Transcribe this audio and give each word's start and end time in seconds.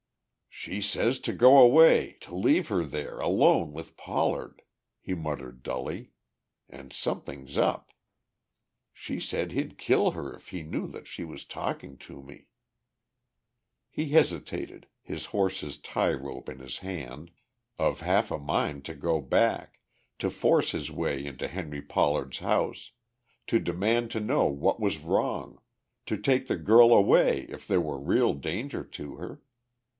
"She 0.49 0.81
says 0.81 1.17
to 1.19 1.33
go 1.33 1.59
away, 1.59 2.17
to 2.21 2.35
leave 2.35 2.67
her 2.67 2.83
there 2.83 3.19
alone 3.19 3.71
with 3.71 3.97
Pollard," 3.97 4.63
he 4.99 5.13
muttered 5.13 5.63
dully. 5.63 6.11
"And 6.69 6.91
something's 6.91 7.55
up. 7.57 7.91
She 8.93 9.19
said 9.19 9.51
he'd 9.51 9.77
kill 9.77 10.11
her 10.11 10.33
if 10.33 10.49
he 10.49 10.61
knew 10.63 10.87
that 10.87 11.07
she 11.07 11.23
was 11.23 11.45
talking 11.45 11.97
to 11.99 12.21
me..." 12.21 12.47
He 13.89 14.09
hesitated, 14.09 14.87
his 15.01 15.25
horse's 15.27 15.77
tie 15.77 16.13
rope 16.13 16.49
in 16.49 16.59
his 16.59 16.79
hand, 16.79 17.31
of 17.79 18.01
half 18.01 18.29
a 18.29 18.39
mind 18.39 18.85
to 18.85 18.95
go 18.95 19.19
back, 19.21 19.79
to 20.19 20.29
force 20.29 20.71
his 20.71 20.91
way 20.91 21.23
into 21.25 21.47
Henry 21.47 21.81
Pollard's 21.81 22.39
house, 22.39 22.91
to 23.47 23.59
demand 23.59 24.11
to 24.11 24.19
know 24.19 24.45
what 24.47 24.79
was 24.79 24.99
wrong, 24.99 25.59
to 26.07 26.17
take 26.17 26.47
the 26.47 26.57
girl 26.57 26.91
away 26.93 27.43
if 27.49 27.67
there 27.67 27.81
were 27.81 27.99
real 27.99 28.33
danger 28.33 28.83
to 28.83 29.15
her. 29.15 29.41